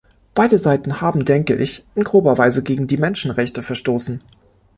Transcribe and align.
Beide 0.33 0.57
Seiten 0.57 0.99
haben, 0.99 1.25
denke 1.25 1.55
ich, 1.55 1.85
in 1.93 2.03
grober 2.03 2.39
Weise 2.39 2.63
gegen 2.63 2.87
die 2.87 2.97
Menschenrechte 2.97 3.61
verstoßen. 3.61 4.17